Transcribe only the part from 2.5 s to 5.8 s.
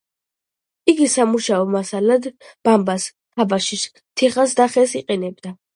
ბამბას, თაბაშირს, თიხასა და ხეს იყენებს.